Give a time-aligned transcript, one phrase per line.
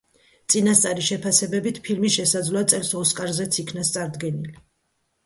[0.51, 4.57] წინასწარი შეფასებებით, ფილმი შესაძლოა წელს ოსკარზეც იქნას წარდგენილი.